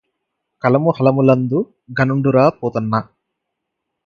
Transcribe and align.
కలము 0.63 0.91
హలములందు 0.91 1.59
ఘనుండురా 1.93 2.45
Pothanna 2.57 2.93